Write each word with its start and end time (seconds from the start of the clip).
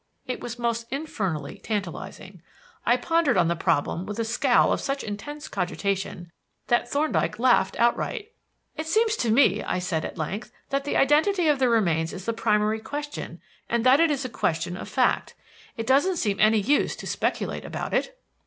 It 0.25 0.41
was 0.41 0.57
most 0.57 0.87
infernally 0.89 1.59
tantalizing. 1.59 2.41
I 2.87 2.97
pondered 2.97 3.37
on 3.37 3.49
the 3.49 3.55
problem 3.55 4.07
with 4.07 4.17
a 4.17 4.25
scowl 4.25 4.73
of 4.73 4.81
such 4.81 5.03
intense 5.03 5.47
cogitation 5.47 6.31
that 6.69 6.89
Thorndyke 6.89 7.37
laughed 7.37 7.79
outright. 7.79 8.31
"It 8.75 8.87
seems 8.87 9.15
to 9.17 9.29
me," 9.29 9.61
I 9.61 9.77
said, 9.77 10.03
at 10.03 10.17
length, 10.17 10.51
"that 10.69 10.85
the 10.85 10.97
identity 10.97 11.47
of 11.47 11.59
the 11.59 11.69
remains 11.69 12.13
is 12.13 12.25
the 12.25 12.33
primary 12.33 12.79
question 12.79 13.41
and 13.69 13.85
that 13.85 13.99
it 13.99 14.09
is 14.09 14.25
a 14.25 14.29
question 14.29 14.75
of 14.75 14.89
fact. 14.89 15.35
It 15.77 15.85
doesn't 15.85 16.17
seem 16.17 16.39
any 16.39 16.59
use 16.61 16.95
to 16.95 17.05
speculate 17.05 17.63
about 17.63 17.93
it." 17.93 18.19